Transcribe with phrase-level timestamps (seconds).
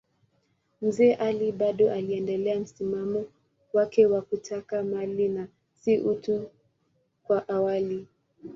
[0.81, 3.25] Mzee Ali bado aliendelea msimamo
[3.73, 6.49] wake wa kutaka mali na si utu
[7.27, 8.07] kama awali.